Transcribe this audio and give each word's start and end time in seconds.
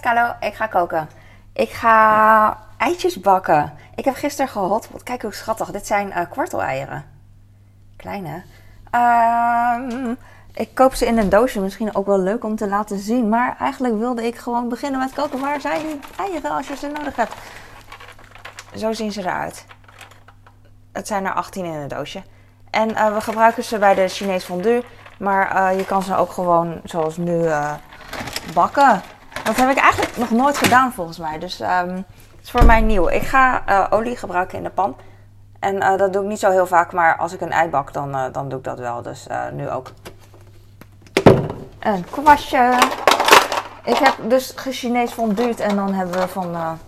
met. 0.00 0.36
Ik 0.40 0.54
ga 0.54 0.66
koken. 0.66 1.08
Ik 1.52 1.70
ga 1.70 2.58
eitjes 2.76 3.20
bakken. 3.20 3.72
Ik 3.94 4.04
heb 4.04 4.14
gisteren 4.14 4.50
gehotpot. 4.50 5.02
Kijk 5.02 5.22
hoe 5.22 5.34
schattig. 5.34 5.70
Dit 5.70 5.86
zijn 5.86 6.08
uh, 6.08 6.20
kwarteleieren. 6.30 7.04
Kleine. 7.96 8.42
Ehm, 8.90 10.14
ik 10.52 10.74
koop 10.74 10.94
ze 10.94 11.06
in 11.06 11.18
een 11.18 11.28
doosje. 11.28 11.60
Misschien 11.60 11.94
ook 11.94 12.06
wel 12.06 12.18
leuk 12.18 12.44
om 12.44 12.56
te 12.56 12.68
laten 12.68 12.98
zien. 12.98 13.28
Maar 13.28 13.56
eigenlijk 13.58 13.98
wilde 13.98 14.26
ik 14.26 14.36
gewoon 14.36 14.68
beginnen 14.68 15.00
met 15.00 15.12
koken. 15.12 15.40
Waar 15.40 15.60
zijn 15.60 15.86
die 15.86 16.00
eieren 16.16 16.50
als 16.50 16.68
je 16.68 16.76
ze 16.76 16.86
nodig 16.86 17.16
hebt? 17.16 17.34
Zo 18.76 18.92
zien 18.92 19.12
ze 19.12 19.20
eruit. 19.20 19.66
Het 20.92 21.06
zijn 21.06 21.24
er 21.24 21.32
18 21.32 21.64
in 21.64 21.72
een 21.72 21.88
doosje. 21.88 22.22
En 22.70 22.90
uh, 22.90 23.14
we 23.14 23.20
gebruiken 23.20 23.64
ze 23.64 23.78
bij 23.78 23.94
de 23.94 24.08
Chinees 24.08 24.44
fondue. 24.44 24.84
Maar 25.18 25.72
uh, 25.72 25.78
je 25.78 25.84
kan 25.84 26.02
ze 26.02 26.16
ook 26.16 26.32
gewoon 26.32 26.80
zoals 26.84 27.16
nu 27.16 27.48
bakken. 28.54 29.02
Dat 29.44 29.56
heb 29.56 29.70
ik 29.70 29.76
eigenlijk 29.76 30.16
nog 30.16 30.30
nooit 30.30 30.58
gedaan 30.58 30.92
volgens 30.92 31.18
mij. 31.18 31.38
Dus 31.38 31.60
um, 31.60 31.94
het 31.96 32.04
is 32.42 32.50
voor 32.50 32.64
mij 32.64 32.80
nieuw. 32.80 33.08
Ik 33.08 33.22
ga 33.22 33.62
olie 33.90 34.16
gebruiken 34.16 34.58
in 34.58 34.64
de 34.64 34.70
pan. 34.70 34.96
En 35.58 35.78
dat 35.96 36.12
doe 36.12 36.22
ik 36.22 36.28
niet 36.28 36.38
zo 36.38 36.50
heel 36.50 36.66
vaak. 36.66 36.92
Maar 36.92 37.16
als 37.16 37.32
ik 37.32 37.40
een 37.40 37.52
ei 37.52 37.68
bak, 37.68 37.92
dan, 37.92 38.32
dan 38.32 38.48
doe 38.48 38.58
ik 38.58 38.64
dat 38.64 38.78
wel. 38.78 39.02
Dus 39.02 39.26
nu 39.52 39.70
ook. 39.70 39.90
Een 41.78 42.04
kwastje. 42.10 42.78
Ik 43.84 43.96
heb 43.96 44.14
dus 44.28 44.54
Chinees 44.56 45.12
fonduut. 45.12 45.60
En 45.60 45.76
dan 45.76 45.92
hebben 45.92 46.20
we 46.20 46.28
van 46.28 46.78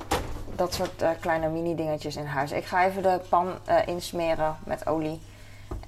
dat 0.57 0.75
soort 0.75 1.05
kleine 1.21 1.49
mini 1.49 1.75
dingetjes 1.75 2.17
in 2.17 2.27
huis. 2.27 2.53
Ik 2.53 2.65
ga 2.65 2.85
even 2.85 3.03
de 3.03 3.21
pan 3.29 3.49
insmeren 3.87 4.57
met 4.65 4.87
olie. 4.87 5.23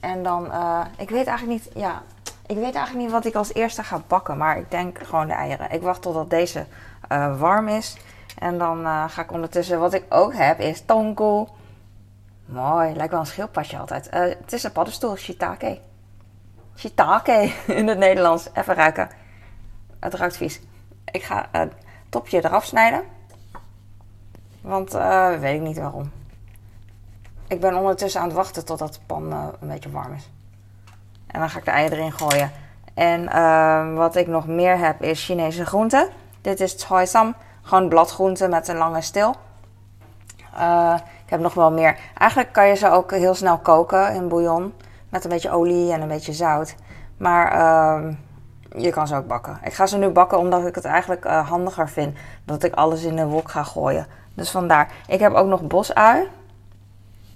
En 0.00 0.22
dan, 0.22 0.50
ik 0.96 1.10
weet 1.10 1.26
eigenlijk 1.26 1.64
niet, 1.64 1.74
ja, 1.74 2.02
ik 2.46 2.56
weet 2.56 2.74
eigenlijk 2.74 2.96
niet 2.96 3.10
wat 3.10 3.24
ik 3.24 3.34
als 3.34 3.54
eerste 3.54 3.82
ga 3.82 4.02
bakken. 4.06 4.36
Maar 4.36 4.58
ik 4.58 4.70
denk 4.70 4.98
gewoon 4.98 5.26
de 5.26 5.32
eieren. 5.32 5.70
Ik 5.70 5.82
wacht 5.82 6.02
totdat 6.02 6.30
deze 6.30 6.66
uh, 7.12 7.40
warm 7.40 7.68
is. 7.68 7.96
En 8.38 8.58
dan 8.58 8.80
uh, 8.80 9.04
ga 9.08 9.22
ik 9.22 9.32
ondertussen, 9.32 9.80
wat 9.80 9.94
ik 9.94 10.04
ook 10.08 10.34
heb, 10.34 10.60
is 10.60 10.82
tonko. 10.84 11.48
Mooi, 12.46 12.94
lijkt 12.94 13.10
wel 13.10 13.20
een 13.20 13.26
schildpadje 13.26 13.78
altijd. 13.78 14.10
het 14.10 14.52
is 14.52 14.62
een 14.62 14.72
paddenstoel, 14.72 15.16
shiitake. 15.16 15.80
Shiitake 16.76 17.52
in 17.66 17.88
het 17.88 17.98
Nederlands. 17.98 18.48
Even 18.52 18.74
ruiken. 18.74 19.10
Het 20.00 20.14
ruikt 20.14 20.36
vies. 20.36 20.60
Ik 21.04 21.22
ga 21.22 21.48
het 21.52 21.72
topje 22.08 22.44
eraf 22.44 22.64
snijden. 22.64 23.02
Want 24.60 24.92
weet 25.40 25.54
ik 25.54 25.60
niet 25.60 25.78
waarom. 25.78 26.10
Ik 27.48 27.60
ben 27.60 27.76
ondertussen 27.76 28.20
aan 28.20 28.26
het 28.26 28.36
wachten 28.36 28.64
totdat 28.64 28.94
de 28.94 29.00
pan 29.06 29.32
een 29.32 29.68
beetje 29.68 29.90
warm 29.90 30.12
is. 30.12 30.30
En 31.36 31.42
dan 31.42 31.50
ga 31.50 31.58
ik 31.58 31.64
de 31.64 31.70
eieren 31.70 31.98
erin 31.98 32.12
gooien. 32.12 32.50
En 32.94 33.22
uh, 33.22 33.96
wat 33.96 34.16
ik 34.16 34.26
nog 34.26 34.46
meer 34.46 34.78
heb 34.78 35.02
is 35.02 35.24
Chinese 35.24 35.66
groenten. 35.66 36.08
Dit 36.40 36.60
is 36.60 36.84
choy 36.84 37.06
sam. 37.06 37.34
Gewoon 37.62 37.88
bladgroenten 37.88 38.50
met 38.50 38.68
een 38.68 38.76
lange 38.76 39.00
steel. 39.00 39.34
Uh, 40.54 40.94
ik 41.24 41.30
heb 41.30 41.40
nog 41.40 41.54
wel 41.54 41.70
meer. 41.70 41.98
Eigenlijk 42.18 42.52
kan 42.52 42.68
je 42.68 42.74
ze 42.74 42.90
ook 42.90 43.10
heel 43.10 43.34
snel 43.34 43.58
koken 43.58 44.14
in 44.14 44.28
bouillon. 44.28 44.72
Met 45.08 45.24
een 45.24 45.30
beetje 45.30 45.50
olie 45.50 45.92
en 45.92 46.00
een 46.00 46.08
beetje 46.08 46.32
zout. 46.32 46.74
Maar 47.16 47.52
ehm, 47.52 48.12
je 48.82 48.90
kan 48.90 49.06
ze 49.06 49.16
ook 49.16 49.26
bakken. 49.26 49.58
Ik 49.64 49.74
ga 49.74 49.86
ze 49.86 49.98
nu 49.98 50.08
bakken 50.08 50.38
omdat 50.38 50.66
ik 50.66 50.74
het 50.74 50.84
eigenlijk 50.84 51.24
uh, 51.24 51.48
handiger 51.48 51.88
vind. 51.88 52.16
Dat 52.44 52.62
ik 52.62 52.74
alles 52.74 53.02
in 53.02 53.16
de 53.16 53.26
wok 53.26 53.50
ga 53.50 53.62
gooien. 53.62 54.06
Dus 54.34 54.50
vandaar. 54.50 54.92
Ik 55.06 55.20
heb 55.20 55.32
ook 55.32 55.46
nog 55.46 55.66
bosui. 55.66 56.28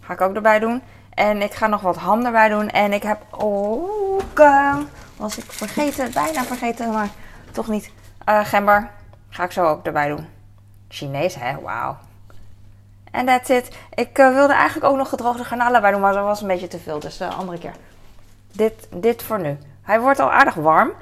Ga 0.00 0.12
ik 0.12 0.20
ook 0.20 0.34
erbij 0.34 0.58
doen. 0.58 0.82
En 1.20 1.42
ik 1.42 1.54
ga 1.54 1.66
nog 1.66 1.80
wat 1.80 1.96
ham 1.96 2.24
erbij 2.24 2.48
doen. 2.48 2.68
En 2.68 2.92
ik 2.92 3.02
heb 3.02 3.22
ook, 3.30 4.38
uh, 4.38 4.76
was 5.16 5.38
ik 5.38 5.52
vergeten, 5.52 6.12
bijna 6.12 6.44
vergeten, 6.44 6.92
maar 6.92 7.08
toch 7.52 7.68
niet. 7.68 7.90
Uh, 8.28 8.44
gember 8.44 8.90
ga 9.28 9.44
ik 9.44 9.52
zo 9.52 9.64
ook 9.64 9.86
erbij 9.86 10.08
doen. 10.08 10.28
Chinees, 10.88 11.34
hè? 11.34 11.60
Wauw. 11.60 11.96
En 13.10 13.26
that's 13.26 13.48
it. 13.48 13.76
Ik 13.94 14.18
uh, 14.18 14.34
wilde 14.34 14.52
eigenlijk 14.52 14.92
ook 14.92 14.96
nog 14.96 15.08
gedroogde 15.08 15.44
garnalen 15.44 15.80
bij 15.80 15.90
doen, 15.90 16.00
maar 16.00 16.12
dat 16.12 16.24
was 16.24 16.40
een 16.40 16.46
beetje 16.46 16.68
te 16.68 16.78
veel. 16.78 16.98
Dus 16.98 17.20
uh, 17.20 17.38
andere 17.38 17.58
keer. 17.58 17.74
Dit, 18.52 18.88
dit 18.90 19.22
voor 19.22 19.40
nu. 19.40 19.58
Hij 19.82 20.00
wordt 20.00 20.20
al 20.20 20.32
aardig 20.32 20.54
warm. 20.54 20.92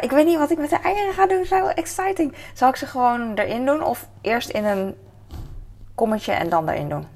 Ik 0.00 0.10
weet 0.10 0.26
niet 0.26 0.38
wat 0.38 0.50
ik 0.50 0.58
met 0.58 0.70
de 0.70 0.80
eieren 0.82 1.14
ga 1.14 1.26
doen. 1.26 1.44
Zo 1.44 1.66
exciting. 1.66 2.34
Zal 2.54 2.68
ik 2.68 2.76
ze 2.76 2.86
gewoon 2.86 3.34
erin 3.34 3.66
doen? 3.66 3.82
Of 3.82 4.06
eerst 4.20 4.48
in 4.48 4.64
een 4.64 4.96
kommetje 5.94 6.32
en 6.32 6.48
dan 6.48 6.68
erin 6.68 6.88
doen? 6.88 7.06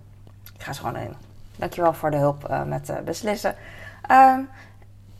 Ik 0.55 0.63
ga 0.63 0.73
ze 0.73 0.81
gewoon 0.81 0.97
erin. 0.97 1.24
Dankjewel 1.57 1.93
voor 1.93 2.11
de 2.11 2.17
hulp 2.17 2.49
uh, 2.51 2.63
met 2.63 2.89
uh, 2.89 2.97
beslissen. 3.05 3.55
Um, 4.11 4.49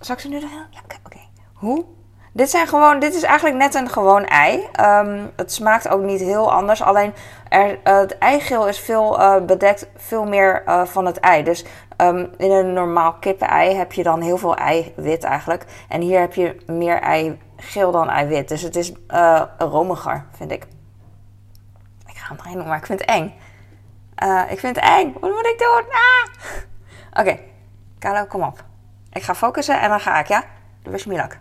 zal 0.01 0.15
ik 0.15 0.21
ze 0.21 0.29
nu 0.29 0.37
erin? 0.37 0.67
Ja, 0.71 0.81
oké. 1.05 1.19
Hoe? 1.55 1.85
Dit, 2.33 2.51
zijn 2.51 2.67
gewoon, 2.67 2.99
dit 2.99 3.15
is 3.15 3.23
eigenlijk 3.23 3.57
net 3.57 3.75
een 3.75 3.89
gewoon 3.89 4.25
ei. 4.25 4.69
Um, 4.81 5.31
het 5.37 5.53
smaakt 5.53 5.89
ook 5.89 6.03
niet 6.03 6.21
heel 6.21 6.53
anders. 6.53 6.83
Alleen 6.83 7.15
er, 7.49 7.71
uh, 7.71 7.99
het 7.99 8.19
eigeel 8.19 8.69
is 8.69 8.79
veel 8.79 9.19
bedekt, 9.47 9.87
veel 9.97 10.25
meer 10.25 10.63
van 10.85 11.07
het 11.07 11.21
ei. 11.21 11.43
Dus 11.43 11.65
um, 11.97 12.31
in 12.37 12.51
een 12.51 12.73
normaal 12.73 13.13
kippenei 13.13 13.75
heb 13.75 13.93
je 13.93 14.03
dan 14.03 14.21
heel 14.21 14.39
veel 14.39 14.57
eiwit 14.57 15.25
eigenlijk. 15.25 15.65
En 15.89 16.01
hier 16.01 16.21
heb 16.21 16.35
je 16.35 16.63
meer 16.67 17.01
eigeel 17.01 17.91
dan 17.91 18.09
eiwit. 18.09 18.49
Dus 18.49 18.63
het 18.63 18.77
is 18.77 18.93
romiger, 19.59 20.25
vind 20.37 20.51
ik. 20.51 20.67
Ik 22.07 22.17
ga 22.17 22.29
hem 22.29 22.39
erin 22.45 22.59
doen, 22.59 22.69
maar 22.69 22.79
ik 22.79 22.87
vind 22.87 23.01
het 23.01 23.09
eng. 23.09 23.35
Ik 24.49 24.59
vind 24.59 24.77
het 24.77 24.85
eng. 24.85 25.13
Wat 25.21 25.31
moet 25.31 25.47
ik 25.47 25.59
doen? 25.59 25.83
Ah! 25.91 26.24
Oké, 27.17 27.21
okay. 27.21 27.41
Carlo, 27.99 28.27
kom 28.27 28.43
op. 28.43 28.65
Ik 29.13 29.23
ga 29.23 29.35
focussen 29.35 29.81
en 29.81 29.89
dan 29.89 30.01
ga 30.01 30.19
ik, 30.19 30.27
ja? 30.27 30.45
Me 30.83 30.99
luck. 31.07 31.39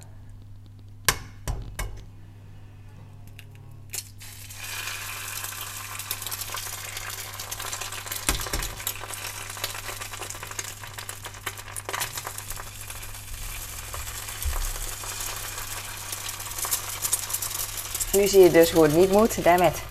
Nu 18.13 18.28
zie 18.28 18.41
je 18.41 18.51
dus 18.51 18.72
hoe 18.72 18.84
het 18.84 18.95
niet 18.95 19.11
moet. 19.11 19.38
It. 19.38 19.84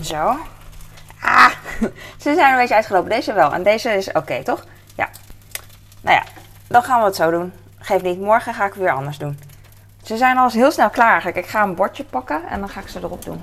Zo. 0.00 0.36
Ze 2.22 2.34
zijn 2.34 2.52
een 2.52 2.58
beetje 2.58 2.74
uitgelopen. 2.74 3.10
Deze 3.10 3.32
wel. 3.32 3.52
En 3.52 3.62
deze 3.62 3.90
is 3.90 4.12
oké, 4.12 4.42
toch? 4.42 4.64
Ja. 4.94 5.08
Nou 6.00 6.16
ja, 6.16 6.22
dan 6.66 6.82
gaan 6.82 7.00
we 7.00 7.06
het 7.06 7.16
zo 7.16 7.30
doen. 7.30 7.52
Geef 7.78 8.02
niet, 8.02 8.20
morgen 8.20 8.54
ga 8.54 8.64
ik 8.64 8.74
weer 8.74 8.92
anders 8.92 9.18
doen. 9.18 9.38
Ze 10.02 10.16
zijn 10.16 10.38
al 10.38 10.50
heel 10.50 10.70
snel 10.70 10.90
klaar 10.90 11.10
eigenlijk. 11.10 11.36
Ik 11.36 11.46
ga 11.46 11.62
een 11.62 11.74
bordje 11.74 12.04
pakken 12.04 12.48
en 12.48 12.60
dan 12.60 12.68
ga 12.68 12.80
ik 12.80 12.88
ze 12.88 12.98
erop 12.98 13.24
doen. 13.24 13.42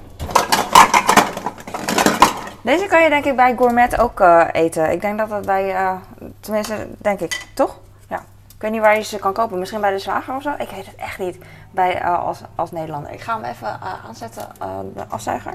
Deze 2.62 2.86
kan 2.86 3.04
je 3.04 3.10
denk 3.10 3.26
ik 3.26 3.36
bij 3.36 3.56
Gourmet 3.56 4.00
ook 4.00 4.20
uh, 4.20 4.48
eten. 4.52 4.92
Ik 4.92 5.02
denk 5.02 5.18
dat 5.18 5.30
dat 5.30 5.46
bij, 5.46 5.74
uh, 5.74 5.92
tenminste 6.40 6.88
denk 6.98 7.20
ik, 7.20 7.46
toch? 7.54 7.80
Ja. 8.08 8.18
Ik 8.56 8.62
weet 8.62 8.72
niet 8.72 8.82
waar 8.82 8.96
je 8.96 9.04
ze 9.04 9.18
kan 9.18 9.34
kopen. 9.34 9.60
Misschien 9.60 9.82
bij 9.82 9.92
de 9.92 10.00
zwager 10.00 10.36
of 10.36 10.42
zo. 10.42 10.54
Ik 10.58 10.70
weet 10.70 10.86
het 10.86 10.96
echt 10.96 11.20
niet. 11.20 11.38
Bij, 11.72 12.02
uh, 12.02 12.26
als, 12.26 12.42
als 12.56 12.72
Nederlander. 12.72 13.12
Ik 13.12 13.22
ga 13.22 13.34
hem 13.34 13.44
even 13.44 13.80
aanzetten, 14.08 14.48
de 14.94 15.04
afzuiger. 15.08 15.54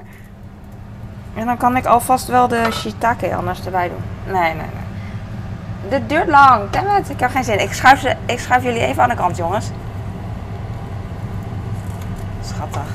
En 1.35 1.45
dan 1.45 1.57
kan 1.57 1.77
ik 1.77 1.85
alvast 1.85 2.27
wel 2.27 2.47
de 2.47 2.67
shiitake 2.71 3.35
anders 3.35 3.65
erbij 3.65 3.89
doen. 3.89 4.33
Nee, 4.33 4.53
nee, 4.53 4.55
nee. 4.55 4.85
Dit 5.89 6.09
duurt 6.09 6.27
lang. 6.27 6.69
Damn 6.69 7.03
Ik 7.07 7.19
heb 7.19 7.31
geen 7.31 7.43
zin. 7.43 7.61
Ik 7.61 7.73
schuif, 7.73 7.99
ze, 7.99 8.15
ik 8.25 8.39
schuif 8.39 8.63
jullie 8.63 8.85
even 8.85 9.03
aan 9.03 9.09
de 9.09 9.15
kant, 9.15 9.37
jongens. 9.37 9.69
Schattig. 12.41 12.87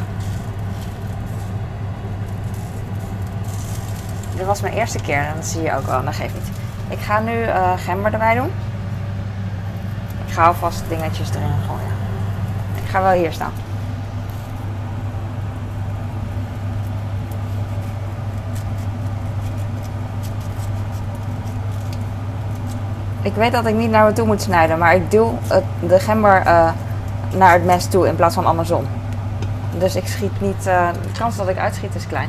Dit 4.37 4.47
was 4.47 4.61
mijn 4.61 4.75
eerste 4.75 5.01
keer 5.01 5.19
en 5.19 5.35
dat 5.35 5.47
zie 5.47 5.63
je 5.63 5.77
ook 5.77 5.87
wel. 5.87 6.05
Dat 6.05 6.15
geeft 6.15 6.35
niet. 6.35 6.51
Ik 6.89 6.99
ga 6.99 7.21
nu 7.21 7.33
uh, 7.33 7.73
gember 7.77 8.13
erbij 8.13 8.35
doen. 8.35 8.53
Ik 10.27 10.33
ga 10.33 10.47
alvast 10.47 10.83
dingetjes 10.89 11.31
erin 11.31 11.55
gooien. 11.67 11.95
Ik 12.83 12.91
ga 12.91 13.03
wel 13.03 13.13
hier 13.13 13.33
staan. 13.33 13.53
Ik 23.23 23.35
weet 23.35 23.53
dat 23.53 23.67
ik 23.67 23.75
niet 23.75 23.91
naar 23.91 24.05
me 24.05 24.13
toe 24.13 24.27
moet 24.27 24.43
snijden, 24.43 24.79
maar 24.79 24.95
ik 24.95 25.11
duw 25.11 25.39
het, 25.47 25.65
de 25.81 25.99
gember 25.99 26.43
uh, 26.47 26.71
naar 27.37 27.53
het 27.53 27.65
mes 27.65 27.87
toe 27.87 28.09
in 28.09 28.17
plaats 28.17 28.35
van 28.35 28.47
andersom. 28.47 28.87
Dus 29.79 29.97
ik 29.97 30.07
schiet 30.07 30.41
niet. 30.41 30.67
Uh, 30.67 30.89
de 31.03 31.19
kans 31.19 31.37
dat 31.37 31.49
ik 31.49 31.59
uitschiet 31.59 31.95
is 31.95 32.07
klein. 32.07 32.29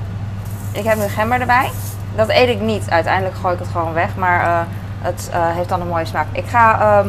Ik 0.72 0.84
heb 0.84 0.98
nu 0.98 1.08
gember 1.08 1.40
erbij. 1.40 1.70
Dat 2.16 2.30
eet 2.30 2.50
ik 2.50 2.62
niet. 2.62 2.90
Uiteindelijk 2.90 3.36
gooi 3.36 3.54
ik 3.54 3.60
het 3.60 3.70
gewoon 3.70 3.94
weg, 3.94 4.16
maar 4.16 4.42
uh, 4.42 4.60
het 5.02 5.30
heeft 5.34 5.70
dan 5.70 5.82
een 5.82 5.88
mooie 5.88 6.06
smaak. 6.06 6.26
Ik 6.32 6.46
ga 6.48 7.04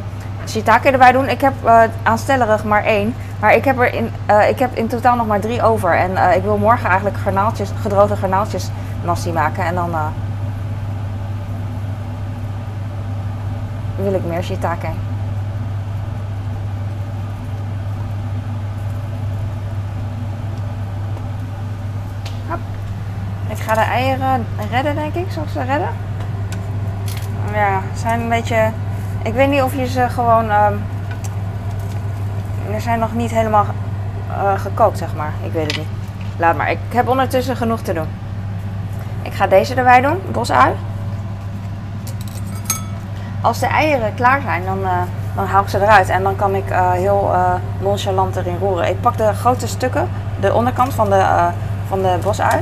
shiitake 0.49 0.91
erbij 0.91 1.13
doen. 1.13 1.29
Ik 1.29 1.41
heb 1.41 1.55
aanstellerig 2.03 2.65
maar 2.65 2.85
één. 2.85 3.15
Maar 3.41 3.55
ik 3.55 3.65
heb 3.65 3.79
er 3.79 3.95
in, 3.95 4.13
ik 4.49 4.59
heb 4.59 4.77
in 4.77 4.89
totaal 4.89 5.17
nog 5.17 5.27
maar 5.27 5.41
drie 5.41 5.63
over. 5.63 5.97
En 5.97 6.35
ik 6.37 6.43
wil 6.43 6.57
morgen 6.57 6.87
eigenlijk 6.89 7.17
garnaaltjes, 7.17 7.71
gedroogde 7.81 8.17
garnaaltjes 8.17 8.71
nasi 9.05 9.33
maken. 9.33 9.65
En 9.65 9.75
dan 9.75 9.95
wil 14.03 14.15
ik 14.15 14.25
meer 14.25 14.43
shiitake. 14.43 14.89
Ik 23.49 23.59
ga 23.59 23.75
de 23.75 23.81
eieren 23.81 24.47
redden, 24.71 24.95
denk 24.95 25.15
ik. 25.15 25.31
zoals 25.31 25.53
ze 25.53 25.63
redden? 25.63 25.89
Ja, 27.55 27.81
zijn 27.95 28.21
een 28.21 28.29
beetje... 28.29 28.71
Ik 29.23 29.33
weet 29.33 29.49
niet 29.49 29.63
of 29.63 29.75
je 29.75 29.87
ze 29.87 30.09
gewoon... 30.09 30.51
Ehm, 30.51 30.75
ze 32.73 32.81
zijn 32.81 32.99
nog 32.99 33.15
niet 33.15 33.31
helemaal 33.31 33.67
eh, 34.29 34.61
gekookt, 34.61 34.99
zeg 34.99 35.15
maar. 35.15 35.33
Ik 35.45 35.53
weet 35.53 35.67
het 35.67 35.77
niet. 35.77 35.87
Laat 36.37 36.57
maar. 36.57 36.71
Ik 36.71 36.79
heb 36.89 37.09
ondertussen 37.09 37.57
genoeg 37.57 37.81
te 37.81 37.93
doen. 37.93 38.09
Ik 39.23 39.33
ga 39.33 39.47
deze 39.47 39.75
erbij 39.75 40.01
doen. 40.01 40.19
Bosui. 40.31 40.73
Als 43.43 43.59
de 43.59 43.67
eieren 43.67 44.15
klaar 44.15 44.41
zijn, 44.41 44.65
dan, 44.65 44.85
eh, 44.85 44.91
dan 45.35 45.47
haal 45.47 45.63
ik 45.63 45.69
ze 45.69 45.81
eruit. 45.81 46.09
En 46.09 46.23
dan 46.23 46.37
kan 46.37 46.55
ik 46.55 46.71
eh, 46.71 46.91
heel 46.91 47.31
eh, 47.33 47.55
nonchalant 47.81 48.37
erin 48.37 48.59
roeren. 48.59 48.89
Ik 48.89 49.01
pak 49.01 49.17
de 49.17 49.33
grote 49.33 49.67
stukken, 49.67 50.09
de 50.41 50.55
onderkant 50.55 50.95
van 50.95 51.11
de, 51.11 51.51
van 51.89 52.03
de 52.03 52.19
bosui. 52.23 52.61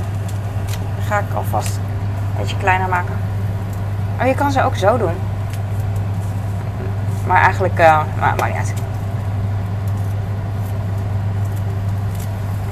Die 0.95 1.05
ga 1.07 1.19
ik 1.19 1.35
alvast 1.35 1.77
een 1.77 2.41
beetje 2.41 2.57
kleiner 2.57 2.89
maken. 2.89 3.15
Oh, 4.21 4.27
je 4.27 4.35
kan 4.35 4.53
ze 4.53 4.63
ook 4.63 4.77
zo 4.77 4.99
doen. 4.99 5.15
Maar 7.27 7.43
eigenlijk, 7.43 7.79
maar, 8.19 8.35
maakt 8.39 8.47
niet 8.47 8.57
uit. 8.57 8.75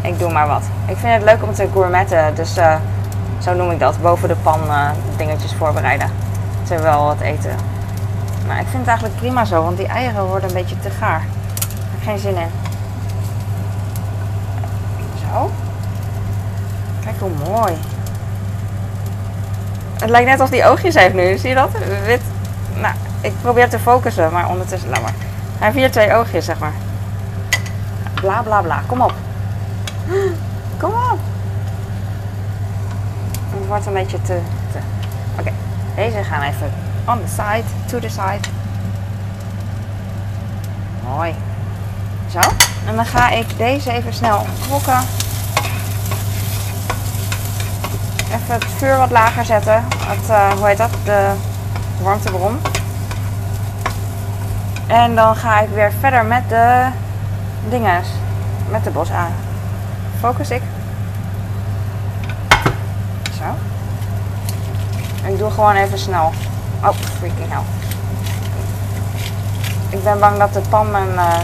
Ik 0.00 0.19
doe 0.19 0.32
maar 0.32 0.46
wat. 0.46 0.62
Ik 0.87 0.96
vind 0.96 1.12
het 1.12 1.22
leuk 1.22 1.43
om 1.43 1.52
te 1.52 1.69
gourmetten, 1.72 2.34
dus 2.34 2.54
zo 3.38 3.54
noem 3.54 3.70
ik 3.70 3.78
dat. 3.78 4.02
Boven 4.02 4.28
de 4.28 4.37
pan 4.37 4.61
dingetjes 5.16 5.54
voorbereiden. 5.54 6.11
Terwijl 6.62 7.08
het 7.08 7.20
eten. 7.20 7.77
Maar 8.48 8.60
ik 8.60 8.66
vind 8.66 8.78
het 8.78 8.86
eigenlijk 8.86 9.16
prima 9.16 9.44
zo, 9.44 9.62
want 9.62 9.76
die 9.76 9.86
eieren 9.86 10.26
worden 10.26 10.48
een 10.48 10.54
beetje 10.54 10.80
te 10.80 10.90
gaar. 10.90 11.20
Daar 11.20 11.78
heb 11.90 12.00
ik 12.00 12.08
geen 12.08 12.18
zin 12.18 12.36
in. 12.36 12.50
Zo. 15.20 15.50
Kijk 17.04 17.16
hoe 17.18 17.30
mooi. 17.48 17.72
Het 19.98 20.10
lijkt 20.10 20.28
net 20.28 20.40
alsof 20.40 20.54
die 20.54 20.64
oogjes 20.64 20.94
heeft 20.94 21.14
nu. 21.14 21.38
Zie 21.38 21.48
je 21.48 21.54
dat? 21.54 21.70
Wit. 22.04 22.20
Nou, 22.74 22.94
ik 23.20 23.32
probeer 23.40 23.68
te 23.68 23.78
focussen, 23.78 24.32
maar 24.32 24.48
ondertussen, 24.48 24.88
laat 24.88 25.02
maar. 25.02 25.14
Hij 25.58 25.66
heeft 25.66 25.76
hier 25.76 25.90
twee 25.90 26.14
oogjes, 26.14 26.44
zeg 26.44 26.58
maar. 26.58 26.74
Bla 28.14 28.42
bla 28.42 28.60
bla. 28.60 28.82
Kom 28.86 29.00
op. 29.00 29.12
Kom 30.80 30.90
op. 30.90 31.18
Het 33.50 33.66
wordt 33.66 33.86
een 33.86 33.92
beetje 33.92 34.22
te. 34.22 34.38
te. 34.72 34.78
Oké, 35.38 35.52
deze 35.94 36.24
gaan 36.24 36.42
even 36.42 36.88
on 37.08 37.20
the 37.20 37.28
side, 37.28 37.64
to 37.88 37.99
the 38.00 38.08
side. 38.08 38.49
Mooi. 41.05 41.34
Zo. 42.31 42.40
En 42.87 42.96
dan 42.96 43.06
ga 43.06 43.31
ik 43.31 43.56
deze 43.56 43.93
even 43.93 44.14
snel 44.14 44.46
wokken. 44.69 44.99
Even 48.25 48.55
het 48.55 48.64
vuur 48.76 48.96
wat 48.96 49.10
lager 49.10 49.44
zetten. 49.44 49.84
Het, 49.99 50.31
eh, 50.31 50.52
hoe 50.52 50.66
heet 50.66 50.76
dat? 50.76 50.90
De 51.05 51.32
warmtebron. 52.02 52.60
En 54.87 55.14
dan 55.14 55.37
ga 55.37 55.61
ik 55.61 55.69
weer 55.69 55.93
verder 56.00 56.25
met 56.25 56.49
de 56.49 56.88
dinges. 57.69 58.08
Met 58.70 58.84
de 58.84 58.90
bos 58.90 59.11
aan. 59.11 59.32
Focus 60.20 60.50
ik. 60.50 60.62
Zo. 63.38 63.44
Ik 65.26 65.38
doe 65.38 65.50
gewoon 65.50 65.75
even 65.75 65.99
snel. 65.99 66.32
Oh, 66.84 66.92
freaking 66.92 67.50
hell. 67.50 67.62
Ik 69.90 70.04
ben 70.04 70.19
bang 70.19 70.38
dat 70.38 70.52
de 70.52 70.60
pan 70.69 70.90
mijn, 70.90 71.08
eh, 71.08 71.40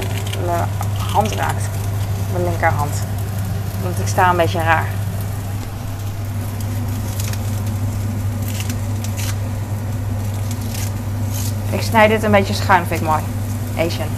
mijn 0.46 0.68
hand 1.12 1.32
raakt. 1.32 1.68
Mijn 2.32 2.44
linkerhand. 2.44 3.02
Want 3.82 3.98
ik 3.98 4.06
sta 4.06 4.30
een 4.30 4.36
beetje 4.36 4.62
raar. 4.62 4.86
Ik 11.70 11.82
snij 11.82 12.08
dit 12.08 12.22
een 12.22 12.30
beetje 12.30 12.54
schuin, 12.54 12.86
vind 12.86 13.00
ik 13.00 13.06
mooi. 13.06 13.22
Asian. 13.78 14.08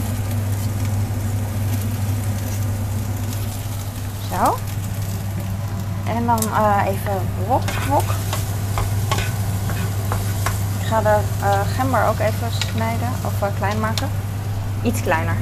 Zo. 4.31 4.57
En 6.07 6.27
dan 6.27 6.39
eh, 6.39 6.87
even 6.87 7.21
wok, 7.47 7.63
wok. 7.89 8.26
Ik 10.87 10.93
ga 10.93 11.01
de 11.01 11.19
eh, 11.43 11.61
gember 11.77 12.07
ook 12.07 12.19
even 12.19 12.53
snijden 12.53 13.09
of 13.25 13.43
eh, 13.43 13.49
klein 13.57 13.81
maken. 13.81 14.09
Iets 14.83 15.01
kleiner. 15.01 15.37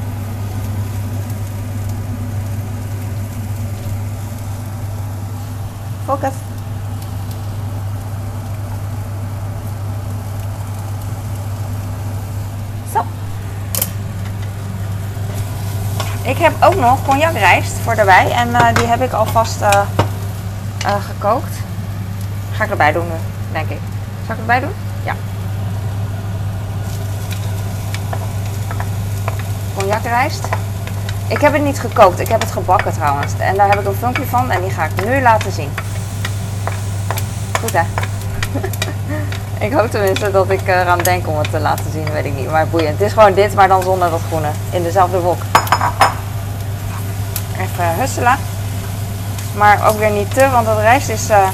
Focus. 6.04 6.32
Zo. 12.92 13.04
Ik 16.22 16.38
heb 16.38 16.52
ook 16.62 16.76
nog 16.76 17.04
cognacrijst 17.04 17.72
voor 17.72 17.94
erbij. 17.94 18.30
En 18.30 18.54
eh, 18.54 18.74
die 18.74 18.86
heb 18.86 19.00
ik 19.02 19.12
alvast 19.12 19.64
gekookt. 21.00 21.56
Ga 22.52 22.64
ik 22.64 22.70
erbij 22.70 22.92
doen 22.92 23.06
nu, 23.06 23.18
denk 23.52 23.68
ik. 23.70 23.80
Zal 24.26 24.34
ik 24.34 24.40
erbij 24.40 24.60
doen? 24.60 24.83
Cognacrijst. 30.04 30.44
Ik 31.28 31.40
heb 31.40 31.52
het 31.52 31.62
niet 31.62 31.80
gekookt, 31.80 32.20
ik 32.20 32.28
heb 32.28 32.40
het 32.40 32.50
gebakken 32.50 32.92
trouwens. 32.92 33.32
En 33.38 33.56
daar 33.56 33.68
heb 33.68 33.80
ik 33.80 33.86
een 33.86 33.94
filmpje 33.94 34.24
van 34.24 34.50
en 34.50 34.60
die 34.60 34.70
ga 34.70 34.84
ik 34.84 35.04
nu 35.04 35.20
laten 35.20 35.52
zien. 35.52 35.70
Goed 37.60 37.72
hè? 37.72 37.82
ik 39.66 39.72
hoop 39.72 39.90
tenminste 39.90 40.30
dat 40.30 40.50
ik 40.50 40.66
eraan 40.66 40.98
denk 40.98 41.28
om 41.28 41.38
het 41.38 41.50
te 41.50 41.60
laten 41.60 41.90
zien, 41.92 42.12
weet 42.12 42.24
ik 42.24 42.34
niet. 42.34 42.50
Maar 42.50 42.68
boeiend. 42.68 42.98
Het 42.98 43.00
is 43.00 43.12
gewoon 43.12 43.34
dit, 43.34 43.54
maar 43.54 43.68
dan 43.68 43.82
zonder 43.82 44.10
dat 44.10 44.20
groene. 44.26 44.48
In 44.70 44.82
dezelfde 44.82 45.20
wok. 45.20 45.42
Even 47.58 47.94
husselen. 47.98 48.36
Maar 49.56 49.88
ook 49.88 49.98
weer 49.98 50.10
niet 50.10 50.34
te, 50.34 50.50
want 50.50 50.66
dat 50.66 50.78
rijst 50.78 51.08
is, 51.08 51.28
eh, 51.28 51.48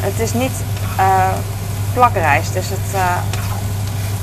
het 0.00 0.20
is 0.20 0.32
niet 0.32 0.62
eh, 0.96 1.28
plakrijst. 1.94 2.52
Dus 2.52 2.68
het, 2.68 2.94
eh, 2.94 3.16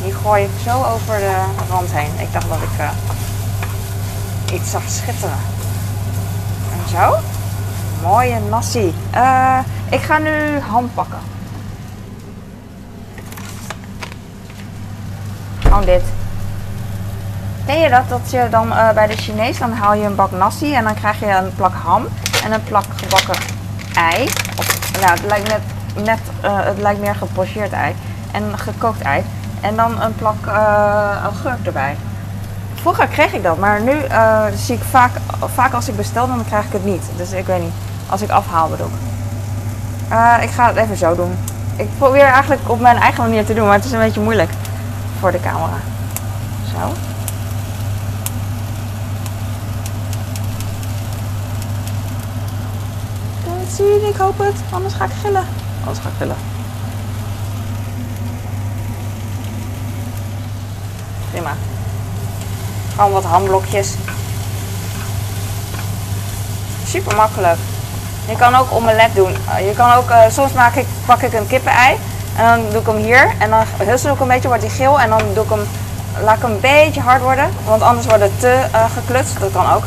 die 0.04 0.14
gooi 0.14 0.44
ik 0.44 0.50
zo 0.64 0.84
over 0.84 1.18
de 1.18 1.36
rand 1.70 1.90
heen. 1.92 2.12
Ik 2.18 2.34
dacht 2.34 2.50
dat 2.50 2.58
ik 2.58 2.86
iets 4.54 4.70
zag 4.70 4.82
schitteren. 4.88 5.38
En 6.72 6.90
zo. 6.90 7.16
Mooie 8.04 8.40
nasi. 8.50 8.94
Eh, 9.12 9.60
ik 9.90 10.02
ga 10.02 10.18
nu 10.18 10.60
ham 10.60 10.92
pakken. 10.94 11.20
Gewoon 15.60 15.86
dit. 15.86 16.02
Ken 17.66 17.80
je 17.80 17.90
dat? 17.90 18.10
Dat 18.10 18.32
je 18.32 18.48
dan 18.50 18.74
eh, 18.74 18.90
bij 18.92 19.08
de 19.08 19.16
Chinees, 19.16 19.58
dan 19.58 19.72
haal 19.72 19.94
je 19.94 20.06
een 20.06 20.16
bak 20.16 20.32
nasi 20.32 20.74
en 20.74 20.84
dan 20.84 20.94
krijg 20.94 21.20
je 21.20 21.32
een 21.32 21.56
plak 21.56 21.74
ham 21.74 22.08
en 22.44 22.52
een 22.52 22.64
plak 22.64 22.86
gebakken 22.96 23.44
ei. 23.94 24.30
Nou, 25.00 25.12
het 25.12 25.26
lijkt 25.26 25.54
net, 25.96 26.20
eh, 26.42 26.60
het 26.60 26.78
lijkt 26.78 27.00
meer 27.00 27.16
gepocheerd 27.16 27.72
ei. 27.72 27.96
En 28.32 28.60
gekookt 28.60 29.02
ei. 29.02 29.24
En 29.62 29.76
dan 29.76 30.02
een 30.02 30.16
plak 30.16 30.46
augurk 31.24 31.66
erbij. 31.66 31.96
Vroeger 32.82 33.08
kreeg 33.08 33.34
ik 33.34 33.44
dat, 33.44 33.58
maar 33.58 33.82
nu 33.82 33.92
eh, 33.92 34.46
zie 34.56 34.76
ik 34.76 34.84
vaak, 34.84 35.12
vaak 35.54 35.74
als 35.74 35.88
ik 35.88 35.96
bestel, 35.96 36.28
dan 36.28 36.46
krijg 36.46 36.66
ik 36.66 36.72
het 36.72 36.86
niet. 36.86 37.04
Dus 37.16 37.32
ik 37.32 37.46
weet 37.46 37.62
niet. 37.62 37.74
Als 38.10 38.22
ik 38.22 38.30
afhaal 38.30 38.70
bedoel 38.70 38.88
ik. 38.88 39.10
Eh, 40.10 40.36
ik 40.42 40.50
ga 40.50 40.68
het 40.68 40.76
even 40.76 40.98
zo 40.98 41.16
doen. 41.16 41.38
Ik 41.76 41.88
probeer 41.98 42.24
eigenlijk 42.24 42.62
op 42.70 42.80
mijn 42.80 42.98
eigen 42.98 43.24
manier 43.24 43.46
te 43.46 43.54
doen, 43.54 43.66
maar 43.66 43.76
het 43.76 43.86
is 43.86 43.92
een 43.92 44.00
beetje 44.00 44.22
moeilijk 44.22 44.50
voor 45.20 45.32
de 45.32 45.40
camera. 45.40 45.78
Zo. 46.72 46.94
Kan 53.44 53.54
je 53.54 53.66
het 53.66 53.76
zien? 53.76 54.10
Ik 54.10 54.16
hoop 54.16 54.38
het. 54.38 54.56
Anders 54.72 54.94
ga 54.94 55.06
ik 55.06 55.12
gillen. 55.22 55.46
Anders 55.80 56.00
ga 56.00 56.10
ik 56.10 56.16
gillen. 56.18 56.38
Prima. 61.32 61.52
Gewoon 63.00 63.14
wat 63.14 63.24
hamblokjes. 63.24 63.94
Super 66.86 67.16
makkelijk. 67.16 67.58
Je 68.28 68.36
kan 68.36 68.56
ook 68.56 68.72
omelet 68.72 69.16
doen. 69.16 69.36
Eh, 69.50 69.68
Je 69.68 69.74
kan 69.74 69.92
ook, 69.92 70.10
eh, 70.10 70.22
soms 70.30 70.54
maak 70.54 70.76
ik, 70.76 70.86
pak 71.06 71.22
ik 71.22 71.34
een 71.34 71.48
kippenei 71.48 71.98
en 72.38 72.46
dan 72.46 72.60
doe 72.72 72.82
ik 72.82 72.88
hem 72.88 72.96
hier 72.96 73.34
en 73.38 73.50
dan 73.50 73.64
hussel 73.78 74.14
ik 74.14 74.20
een 74.20 74.28
beetje, 74.28 74.48
wordt 74.48 74.64
hij 74.64 74.72
geel 74.72 75.00
en 75.00 75.10
dan 75.10 75.22
doe 75.34 75.44
ik 75.44 75.50
hem, 75.50 75.68
laat 76.24 76.42
hem 76.42 76.52
een 76.52 76.60
beetje 76.60 77.02
hard 77.02 77.22
worden, 77.22 77.50
want 77.66 77.82
anders 77.82 78.08
wordt 78.08 78.24
het 78.24 78.40
te 78.40 78.66
eh, 78.72 78.86
geklutst, 78.94 79.40
dat 79.40 79.52
kan 79.52 79.72
ook. 79.74 79.84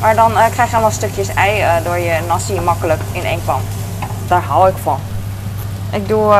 Maar 0.00 0.14
dan 0.14 0.32
krijg 0.32 0.68
je 0.68 0.72
allemaal 0.72 0.90
stukjes 0.90 1.28
ei 1.34 1.82
door 1.84 1.98
je 1.98 2.20
nasi 2.28 2.60
makkelijk 2.60 3.00
in 3.12 3.24
één 3.24 3.44
pan. 3.44 3.60
Daar 4.28 4.42
hou 4.42 4.68
ik 4.68 4.76
van. 4.82 4.98
Ik 5.90 6.08
doe, 6.08 6.34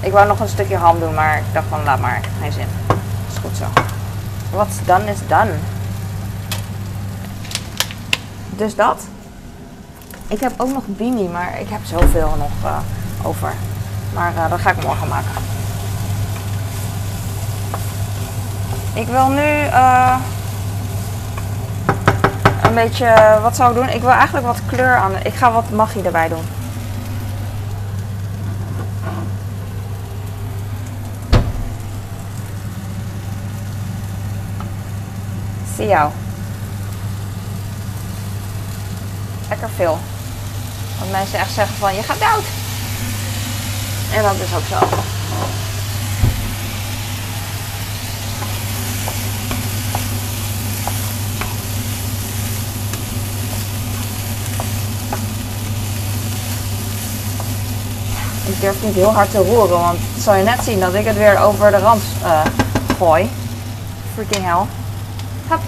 ik 0.00 0.12
wou 0.12 0.26
nog 0.26 0.40
een 0.40 0.48
stukje 0.48 0.76
ham 0.76 1.00
doen, 1.00 1.14
maar 1.14 1.36
ik 1.36 1.52
dacht 1.52 1.66
van 1.70 1.84
laat 1.84 2.00
maar, 2.00 2.20
geen 2.40 2.52
zin. 2.52 2.68
Is 3.32 3.38
goed 3.42 3.56
zo. 3.56 3.85
What's 4.50 4.84
done 4.84 5.10
is 5.10 5.18
done. 5.28 5.52
Dus 8.50 8.74
dat. 8.74 9.00
Ik 10.28 10.40
heb 10.40 10.52
ook 10.56 10.72
nog 10.72 10.82
bini, 10.86 11.28
maar 11.28 11.60
ik 11.60 11.68
heb 11.68 11.80
zoveel 11.84 12.34
nog 12.38 12.50
uh, 12.64 12.78
over. 13.22 13.52
Maar 14.14 14.32
uh, 14.34 14.50
dat 14.50 14.60
ga 14.60 14.70
ik 14.70 14.82
morgen 14.82 15.08
maken. 15.08 15.30
Ik 18.94 19.06
wil 19.06 19.28
nu 19.28 19.64
uh, 19.64 20.16
een 22.62 22.74
beetje, 22.74 23.38
wat 23.42 23.56
zou 23.56 23.70
ik 23.70 23.76
doen? 23.76 23.94
Ik 23.94 24.00
wil 24.00 24.10
eigenlijk 24.10 24.46
wat 24.46 24.60
kleur 24.66 24.96
aan. 24.96 25.12
Ik 25.22 25.34
ga 25.34 25.52
wat 25.52 25.70
magie 25.70 26.02
erbij 26.02 26.28
doen. 26.28 26.55
Jou. 35.76 36.10
Lekker 39.48 39.68
veel. 39.76 39.98
Want 40.98 41.10
mensen 41.10 41.38
echt 41.38 41.52
zeggen 41.52 41.76
van 41.76 41.94
je 41.94 42.02
gaat 42.02 42.18
dood. 42.18 42.44
En 44.14 44.22
dat 44.22 44.34
is 44.34 44.54
ook 44.54 44.64
zo. 44.68 44.86
Ik 58.46 58.60
durf 58.60 58.82
niet 58.82 58.94
heel 58.94 59.12
hard 59.12 59.30
te 59.30 59.38
roeren, 59.38 59.80
want 59.80 59.98
zal 60.18 60.34
je 60.34 60.44
net 60.44 60.64
zien 60.64 60.80
dat 60.80 60.94
ik 60.94 61.04
het 61.04 61.16
weer 61.16 61.38
over 61.38 61.70
de 61.70 61.78
rand 61.78 62.02
uh, 62.22 62.40
gooi. 62.98 63.30
Freaking 64.14 64.44
hell. 64.44 64.85
Hop. 65.48 65.60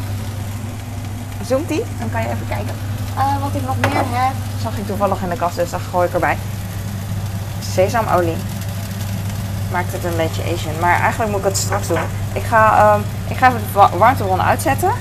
Zoomt 1.47 1.69
die? 1.69 1.83
Dan 1.99 2.11
kan 2.11 2.21
je 2.21 2.29
even 2.29 2.47
kijken. 2.49 2.75
Uh, 3.17 3.43
wat 3.43 3.55
ik 3.55 3.67
nog 3.67 3.77
meer 3.81 4.05
heb, 4.19 4.35
zag 4.63 4.77
ik 4.77 4.87
toevallig 4.87 5.23
in 5.23 5.29
de 5.29 5.37
kast, 5.37 5.57
dus 5.57 5.71
dat 5.71 5.81
gooi 5.91 6.07
ik 6.07 6.15
erbij. 6.15 6.37
Sesamolie. 7.73 8.37
Maakt 9.73 9.93
het 9.93 10.05
een 10.05 10.17
beetje 10.17 10.43
Asian. 10.43 10.81
Maar 10.81 11.01
eigenlijk 11.01 11.31
moet 11.31 11.41
ik 11.41 11.47
het 11.47 11.57
straks 11.57 11.87
doen. 11.87 11.99
Ik 12.33 12.43
ga, 12.43 12.79
uh, 12.79 12.95
ik 13.29 13.37
ga 13.37 13.49
even 13.49 13.61
de 13.73 13.99
warmtebron 13.99 14.43
uitzetten. 14.43 14.93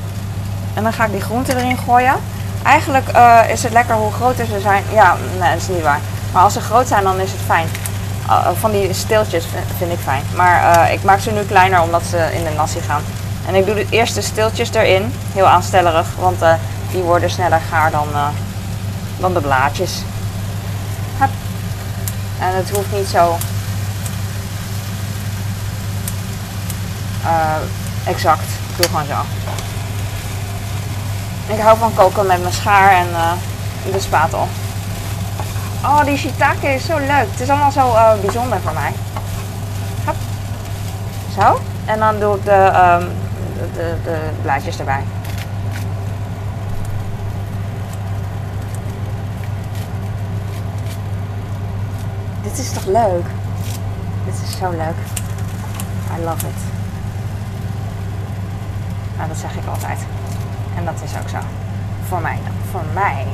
En 0.74 0.84
dan 0.84 0.93
ga 0.93 1.05
ik 1.05 1.12
die 1.12 1.22
groenten 1.22 1.57
erin 1.57 1.77
gooien. 1.77 2.15
Eigenlijk 2.63 3.15
uh, 3.15 3.39
is 3.50 3.63
het 3.63 3.72
lekker 3.72 3.96
hoe 3.96 4.12
groter 4.12 4.46
ze 4.46 4.60
zijn. 4.60 4.84
Ja, 4.91 5.15
nee, 5.39 5.50
dat 5.51 5.62
is 5.62 5.67
niet 5.67 5.84
waar. 5.84 6.00
Maar 6.34 6.43
als 6.43 6.53
ze 6.53 6.62
groot 6.62 6.88
zijn, 6.88 7.03
dan 7.03 7.19
is 7.19 7.31
het 7.31 7.41
fijn. 7.46 7.67
Uh, 8.27 8.48
van 8.60 8.72
die 8.72 8.93
steeltjes 8.93 9.46
vind, 9.46 9.65
vind 9.77 9.91
ik 9.91 10.00
fijn. 10.00 10.24
Maar 10.36 10.91
ik 10.91 11.03
maak 11.03 11.19
ze 11.19 11.31
nu 11.31 11.41
kleiner 11.41 11.81
omdat 11.81 12.03
ze 12.03 12.29
in 12.34 12.43
de 12.43 12.51
nasi 12.55 12.81
gaan. 12.81 13.01
En 13.48 13.56
ik 13.56 13.66
doe 13.66 13.75
de 13.75 13.88
eerste 13.89 14.22
steeltjes 14.22 14.74
erin. 14.74 15.13
Heel 15.34 15.46
aanstellerig, 15.46 16.08
want 16.20 16.39
die 16.92 17.01
worden 17.01 17.30
sneller 17.30 17.62
gaar 17.70 17.92
dan, 17.92 18.08
dan 19.20 19.34
de 19.34 19.42
blaadjes. 19.42 20.01
Hup. 21.18 21.30
En 22.39 22.56
het 22.56 22.70
hoeft 22.70 22.92
niet 22.92 23.08
zo 23.08 23.38
uh, 27.24 27.56
exact. 28.06 28.42
Ik 28.70 28.77
doe 28.77 28.86
gewoon 28.86 29.06
zo. 29.06 29.16
Ik 31.54 31.60
hou 31.60 31.77
van 31.77 31.94
koken 31.94 32.25
met 32.25 32.42
mijn 32.42 32.54
schaar 32.54 32.92
en 32.92 33.08
de 33.92 34.00
spatel. 34.00 34.48
Oh, 35.84 36.04
die 36.04 36.18
shiitake 36.18 36.68
is 36.68 36.86
zo 36.86 36.98
leuk. 36.98 37.27
Het 37.32 37.39
is 37.39 37.50
allemaal 37.50 37.72
zo 37.72 37.96
bijzonder 38.22 38.60
voor 38.62 38.74
mij. 38.74 38.94
Hop. 40.06 40.16
Zo. 41.39 41.62
En 41.86 42.00
dan 42.00 42.20
doe 42.20 42.36
ik 42.36 42.46
de, 42.46 42.72
um, 43.01 43.08
de, 43.57 43.95
de, 44.03 44.29
blaadjes 44.41 44.79
erbij. 44.79 45.03
Dit 52.43 52.57
is 52.57 52.71
toch 52.71 52.85
leuk? 52.85 53.25
Dit 54.25 54.33
is 54.43 54.57
zo 54.57 54.69
leuk. 54.69 54.97
I 56.19 56.23
love 56.23 56.47
it. 56.47 56.61
Nou, 59.15 59.27
dat 59.27 59.37
zeg 59.37 59.55
ik 59.55 59.67
altijd. 59.67 59.99
En 60.75 60.85
dat 60.85 61.01
is 61.03 61.11
ook 61.21 61.29
zo. 61.29 61.37
Voor 62.07 62.21
mij. 62.21 62.37
Voor 62.71 62.83
mij. 62.93 63.25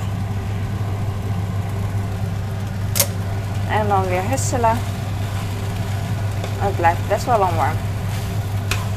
En 3.69 3.87
dan 3.87 4.03
weer 4.03 4.21
husselen. 4.29 4.77
Het 6.59 6.75
blijft 6.75 7.07
best 7.07 7.25
wel 7.25 7.39
lang 7.39 7.55
warm. 7.55 7.92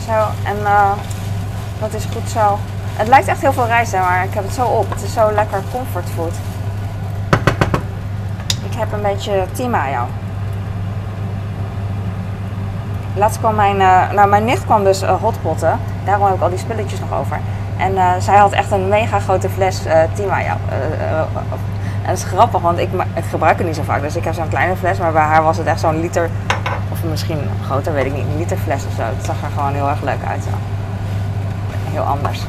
Zo, 0.06 0.12
en 0.44 0.56
uh, 0.62 0.90
dat 1.80 1.94
is 1.94 2.04
goed 2.12 2.28
zo. 2.28 2.58
Het 2.96 3.08
lijkt 3.08 3.28
echt 3.28 3.40
heel 3.40 3.52
veel 3.52 3.66
rijst, 3.66 3.92
maar 3.92 4.24
ik 4.24 4.34
heb 4.34 4.44
het 4.44 4.54
zo 4.54 4.64
op. 4.64 4.90
Het 4.90 5.02
is 5.02 5.12
zo 5.12 5.32
lekker 5.32 5.62
comfortfood. 5.72 6.32
Ik 8.70 8.78
heb 8.78 8.92
een 8.92 9.02
beetje 9.02 9.46
team 9.52 9.70
mayo. 9.70 10.06
Laatst 13.14 13.38
kwam 13.38 13.54
mijn, 13.54 13.80
uh, 13.80 14.10
nou 14.10 14.28
mijn 14.28 14.44
nicht 14.44 14.64
kwam 14.64 14.84
dus 14.84 15.02
uh, 15.02 15.20
hotpotten. 15.20 15.78
Daarom 16.04 16.26
heb 16.26 16.34
ik 16.34 16.42
al 16.42 16.48
die 16.48 16.58
spulletjes 16.58 17.00
nog 17.00 17.18
over. 17.18 17.40
En 17.76 18.22
zij 18.22 18.36
had 18.36 18.52
echt 18.52 18.70
een 18.70 18.88
mega 18.88 19.18
grote 19.18 19.48
fles 19.48 19.86
uh, 19.86 20.02
en 22.06 22.12
dat 22.12 22.16
is 22.16 22.24
grappig, 22.24 22.60
want 22.60 22.78
ik, 22.78 22.88
ik, 23.14 23.24
gebruik 23.24 23.58
het 23.58 23.66
niet 23.66 23.76
zo 23.76 23.82
vaak. 23.82 24.00
Dus 24.00 24.16
ik 24.16 24.24
heb 24.24 24.34
zo'n 24.34 24.48
kleine 24.48 24.76
fles, 24.76 24.98
maar 24.98 25.12
bij 25.12 25.22
haar 25.22 25.42
was 25.42 25.56
het 25.56 25.66
echt 25.66 25.80
zo'n 25.80 26.00
liter, 26.00 26.30
misschien 27.08 27.38
groter, 27.64 27.92
weet 27.92 28.04
ik 28.04 28.12
niet, 28.12 28.24
een 28.24 28.38
liter 28.38 28.56
fles 28.56 28.86
of 28.86 28.92
zo. 28.96 29.02
Het 29.02 29.24
zag 29.24 29.42
er 29.42 29.50
gewoon 29.56 29.72
heel 29.72 29.88
erg 29.88 30.02
leuk 30.02 30.24
uit. 30.28 30.44
Heel 31.84 32.02
anders. 32.02 32.40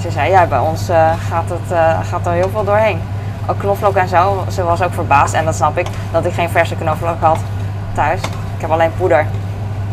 Ze 0.00 0.10
zei, 0.10 0.30
ja, 0.30 0.46
bij 0.46 0.58
ons 0.58 0.90
gaat, 1.28 1.48
het, 1.48 1.78
gaat 2.08 2.26
er 2.26 2.32
heel 2.32 2.48
veel 2.48 2.64
doorheen. 2.64 3.00
Ook 3.46 3.58
knoflook 3.58 3.94
en 3.94 4.08
zo. 4.08 4.44
Ze 4.50 4.62
was 4.62 4.82
ook 4.82 4.92
verbaasd, 4.92 5.34
en 5.34 5.44
dat 5.44 5.54
snap 5.54 5.78
ik, 5.78 5.86
dat 6.12 6.24
ik 6.24 6.32
geen 6.32 6.48
verse 6.48 6.76
knoflook 6.76 7.20
had 7.20 7.38
thuis. 7.94 8.20
Ik 8.54 8.60
heb 8.60 8.70
alleen 8.70 8.90
poeder. 8.96 9.26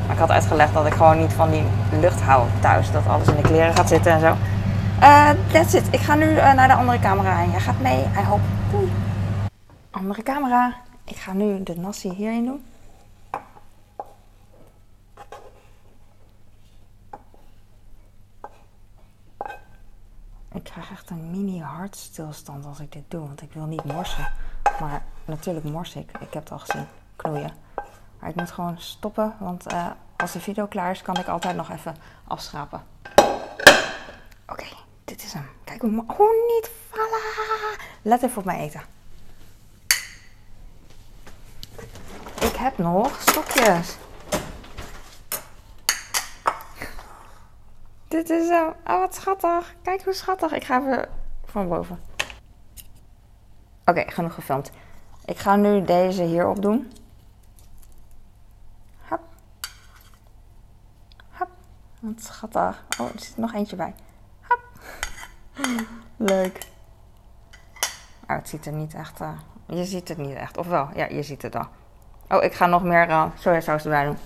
Maar 0.05 0.15
ik 0.15 0.21
had 0.21 0.31
uitgelegd 0.31 0.73
dat 0.73 0.85
ik 0.85 0.93
gewoon 0.93 1.17
niet 1.17 1.33
van 1.33 1.51
die 1.51 1.63
lucht 1.99 2.21
hou 2.21 2.43
thuis. 2.59 2.91
Dat 2.91 3.07
alles 3.07 3.27
in 3.27 3.35
de 3.35 3.41
kleren 3.41 3.75
gaat 3.75 3.87
zitten 3.87 4.11
en 4.11 4.19
zo. 4.19 4.35
Uh, 5.01 5.29
that's 5.51 5.73
it. 5.73 5.87
Ik 5.91 5.99
ga 5.99 6.15
nu 6.15 6.33
naar 6.33 6.67
de 6.67 6.73
andere 6.73 6.99
camera 6.99 7.39
en 7.41 7.51
jij 7.51 7.59
gaat 7.59 7.79
mee. 7.81 7.99
I 7.99 8.23
hope. 8.29 8.41
Andere 9.91 10.23
camera. 10.23 10.73
Ik 11.05 11.17
ga 11.17 11.33
nu 11.33 11.63
de 11.63 11.75
nasi 11.77 12.13
hierin 12.13 12.45
doen. 12.45 12.70
Ik 20.53 20.63
krijg 20.63 20.91
echt 20.91 21.09
een 21.09 21.31
mini 21.31 21.61
hartstilstand 21.61 22.65
als 22.65 22.79
ik 22.79 22.91
dit 22.91 23.03
doe, 23.07 23.19
want 23.27 23.41
ik 23.41 23.53
wil 23.53 23.65
niet 23.65 23.83
morsen. 23.83 24.31
Maar 24.79 25.03
natuurlijk 25.25 25.65
mors 25.65 25.95
ik. 25.95 26.11
Ik 26.19 26.33
heb 26.33 26.43
het 26.43 26.51
al 26.51 26.59
gezien. 26.59 26.87
Knoeien. 27.15 27.51
Maar 28.19 28.29
ik 28.29 28.35
moet 28.35 28.51
gewoon 28.51 28.79
stoppen, 28.79 29.35
want 29.39 29.73
uh, 29.73 29.87
als 30.17 30.31
de 30.31 30.39
video 30.39 30.67
klaar 30.67 30.91
is, 30.91 31.01
kan 31.01 31.17
ik 31.17 31.27
altijd 31.27 31.55
nog 31.55 31.69
even 31.69 31.95
afschrapen. 32.27 32.83
Oké, 34.47 34.65
dit 35.05 35.23
is 35.23 35.33
hem. 35.33 35.49
Kijk 35.63 35.81
hoe... 35.81 36.03
Oh, 36.07 36.29
niet 36.47 36.69
vallen! 36.89 37.77
Let 38.01 38.23
even 38.23 38.37
op 38.37 38.45
mijn 38.45 38.59
eten. 38.59 38.81
Ik 42.39 42.55
heb 42.55 42.77
nog 42.77 43.21
stokjes. 43.21 43.97
Dit 48.11 48.29
is 48.29 48.49
hem. 48.49 48.73
Oh, 48.87 48.99
wat 48.99 49.15
schattig. 49.15 49.75
Kijk 49.81 50.03
hoe 50.03 50.13
schattig. 50.13 50.51
Ik 50.51 50.63
ga 50.63 50.79
even 50.79 51.09
van 51.45 51.67
boven. 51.67 51.99
Oké, 53.85 54.03
genoeg 54.07 54.33
gefilmd. 54.33 54.71
Ik 55.25 55.37
ga 55.37 55.55
nu 55.55 55.81
deze 55.81 56.23
hierop 56.23 56.61
doen. 56.61 56.91
Wat 61.99 62.23
schattig. 62.23 62.83
Oh, 62.99 63.07
er 63.13 63.19
zit 63.19 63.37
nog 63.37 63.53
eentje 63.53 63.75
bij. 63.75 63.93
Hop. 64.41 64.61
Leuk. 66.17 66.57
Oh, 68.27 68.35
het 68.35 68.49
ziet 68.49 68.65
er 68.65 68.73
niet 68.73 68.93
echt... 68.93 69.19
Uh, 69.21 69.29
je 69.65 69.85
ziet 69.85 70.07
het 70.07 70.17
niet 70.17 70.35
echt. 70.35 70.57
Of 70.57 70.67
wel? 70.67 70.89
Ja, 70.95 71.05
je 71.05 71.23
ziet 71.23 71.41
het 71.41 71.55
al. 71.55 71.67
Oh, 72.29 72.43
ik 72.43 72.53
ga 72.53 72.65
nog 72.65 72.83
meer 72.83 73.09
uh, 73.09 73.25
sojasaus 73.37 73.83
erbij 73.83 74.05
doen. 74.05 74.17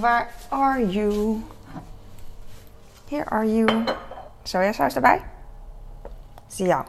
Where 0.00 0.26
are 0.48 0.88
you? 0.88 1.42
Here 3.08 3.24
are 3.30 3.54
you. 3.54 3.84
Sojasaus 4.42 4.94
erbij. 4.94 5.22
Jou. 6.46 6.86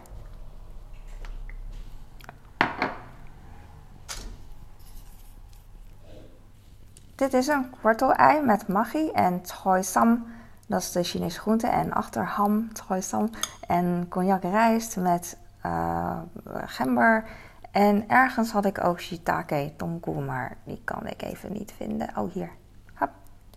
Dit 7.15 7.33
is 7.33 7.47
een 7.47 7.69
kwartel-ei 7.69 8.41
met 8.41 8.67
magi 8.67 9.11
en 9.11 9.41
sam. 9.79 10.25
Dat 10.67 10.81
is 10.81 10.91
de 10.91 11.03
Chinese 11.03 11.39
groente. 11.39 11.67
En 11.67 11.93
achter 11.93 12.25
ham, 12.25 12.69
sam. 12.99 13.29
En 13.67 14.05
cognac 14.09 14.41
rijst 14.41 14.97
met 14.97 15.38
uh, 15.65 16.19
gember. 16.65 17.29
En 17.71 18.09
ergens 18.09 18.51
had 18.51 18.65
ik 18.65 18.83
ook 18.83 18.99
shiitake 18.99 19.73
tongku, 19.77 20.11
maar 20.11 20.57
die 20.63 20.81
kan 20.83 21.07
ik 21.07 21.21
even 21.21 21.53
niet 21.53 21.73
vinden. 21.77 22.17
Oh, 22.17 22.33
hier. 22.33 22.51
Hop, 22.93 23.09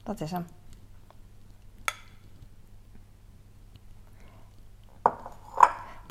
dat 0.03 0.21
is 0.21 0.31
hem. 0.31 0.47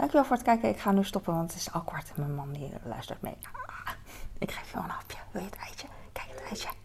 Dankjewel 0.02 0.26
voor 0.28 0.36
het 0.36 0.46
kijken. 0.46 0.70
Ik 0.70 0.80
ga 0.80 0.92
nu 0.92 1.04
stoppen, 1.04 1.34
want 1.34 1.52
het 1.52 1.60
is 1.60 1.72
al 1.72 1.82
kwart 1.82 2.18
mijn 2.18 2.36
man 2.36 2.52
die 2.52 2.74
luistert 2.84 3.22
mee. 3.22 3.38
Ah, 3.66 3.94
ik 4.38 4.52
geef 4.52 4.70
je 4.70 4.76
wel 4.76 4.84
een 4.84 4.90
hapje. 4.90 5.18
Wil 5.32 5.42
je 5.42 5.48
het 5.48 5.58
eitje? 5.58 5.88
Kijk, 6.12 6.30
het 6.30 6.42
eitje. 6.50 6.81